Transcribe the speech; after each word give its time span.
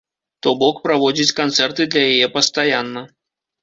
То 0.47 0.53
бок, 0.63 0.79
праводзіць 0.85 1.35
канцэрты 1.43 1.89
для 1.95 2.01
яе 2.11 2.35
пастаянна. 2.43 3.09